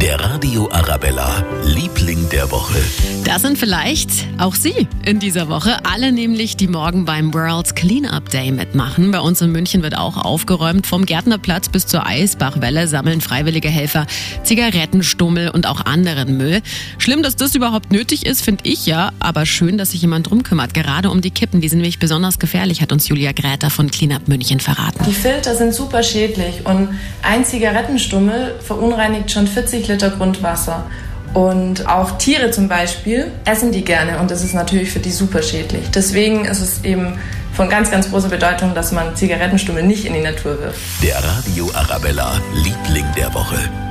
Der 0.00 0.18
Radio 0.18 0.66
Arabella, 0.72 1.44
Liebling 1.62 2.26
der 2.30 2.50
Woche. 2.50 2.78
Das 3.26 3.42
sind 3.42 3.58
vielleicht 3.58 4.08
auch 4.38 4.54
Sie 4.54 4.88
in 5.04 5.18
dieser 5.18 5.50
Woche. 5.50 5.76
Alle 5.84 6.10
nämlich, 6.10 6.56
die 6.56 6.68
morgen 6.68 7.04
beim 7.04 7.34
World's 7.34 7.74
Cleanup 7.74 8.30
Day 8.30 8.50
mitmachen. 8.50 9.10
Bei 9.10 9.20
uns 9.20 9.42
in 9.42 9.52
München 9.52 9.82
wird 9.82 9.98
auch 9.98 10.16
aufgeräumt. 10.16 10.86
Vom 10.86 11.04
Gärtnerplatz 11.04 11.68
bis 11.68 11.86
zur 11.86 12.06
Eisbachwelle 12.06 12.88
sammeln 12.88 13.20
freiwillige 13.20 13.68
Helfer 13.68 14.06
Zigarettenstummel 14.42 15.50
und 15.50 15.66
auch 15.66 15.84
anderen 15.84 16.38
Müll. 16.38 16.62
Schlimm, 16.96 17.22
dass 17.22 17.36
das 17.36 17.54
überhaupt 17.54 17.92
nötig 17.92 18.24
ist, 18.24 18.42
finde 18.42 18.64
ich 18.66 18.86
ja. 18.86 19.12
Aber 19.20 19.44
schön, 19.44 19.76
dass 19.76 19.90
sich 19.90 20.00
jemand 20.00 20.30
drum 20.30 20.44
kümmert. 20.44 20.72
Gerade 20.72 21.10
um 21.10 21.20
die 21.20 21.30
Kippen. 21.30 21.60
Die 21.60 21.68
sind 21.68 21.78
nämlich 21.78 21.98
besonders 21.98 22.38
gefährlich, 22.38 22.80
hat 22.80 22.90
uns 22.90 23.06
Julia 23.08 23.32
Gräter 23.32 23.68
von 23.68 23.90
Cleanup 23.90 24.28
München 24.28 24.60
verraten. 24.60 25.04
Die 25.06 25.12
Filter 25.12 25.54
sind 25.54 25.74
super 25.74 26.02
schädlich 26.02 26.64
und 26.64 26.88
ein 27.22 27.44
Zigarettenstummel 27.44 28.54
verunreinigt 28.62 29.30
schon 29.30 29.46
40 29.46 29.89
Liter 29.92 30.10
Grundwasser. 30.10 30.86
Und 31.32 31.86
auch 31.86 32.18
Tiere 32.18 32.50
zum 32.50 32.68
Beispiel 32.68 33.30
essen 33.44 33.70
die 33.70 33.84
gerne 33.84 34.18
und 34.18 34.30
das 34.30 34.42
ist 34.42 34.54
natürlich 34.54 34.90
für 34.90 34.98
die 34.98 35.12
super 35.12 35.42
schädlich. 35.42 35.88
Deswegen 35.90 36.44
ist 36.44 36.60
es 36.60 36.84
eben 36.84 37.18
von 37.52 37.68
ganz, 37.68 37.90
ganz 37.90 38.10
großer 38.10 38.28
Bedeutung, 38.28 38.74
dass 38.74 38.90
man 38.90 39.14
Zigarettenstummel 39.14 39.82
nicht 39.82 40.04
in 40.04 40.14
die 40.14 40.22
Natur 40.22 40.60
wirft. 40.60 40.80
Der 41.02 41.22
Radio 41.22 41.70
Arabella, 41.74 42.40
Liebling 42.54 43.06
der 43.16 43.32
Woche. 43.32 43.89